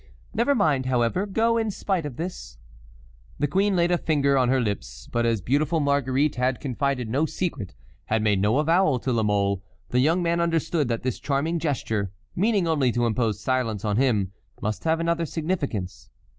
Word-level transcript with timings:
Never 0.33 0.55
mind, 0.55 0.87
however, 0.87 1.27
go, 1.27 1.57
in 1.59 1.69
spite 1.69 2.07
of 2.07 2.15
this." 2.15 2.57
The 3.37 3.45
queen 3.45 3.75
laid 3.75 3.91
a 3.91 3.99
finger 3.99 4.35
on 4.35 4.49
her 4.49 4.59
lips. 4.59 5.07
But 5.11 5.27
as 5.27 5.41
beautiful 5.43 5.79
Marguerite 5.79 6.37
had 6.37 6.59
confided 6.59 7.07
no 7.07 7.27
secret, 7.27 7.75
had 8.05 8.23
made 8.23 8.39
no 8.41 8.57
avowal 8.57 8.97
to 8.97 9.13
La 9.13 9.21
Mole, 9.21 9.61
the 9.89 9.99
young 9.99 10.23
man 10.23 10.41
understood 10.41 10.87
that 10.87 11.03
this 11.03 11.19
charming 11.19 11.59
gesture, 11.59 12.11
meaning 12.35 12.67
only 12.67 12.91
to 12.93 13.05
impose 13.05 13.41
silence 13.41 13.85
on 13.85 13.97
him, 13.97 14.31
must 14.59 14.85
have 14.85 14.99
another 14.99 15.27
significance. 15.27 16.09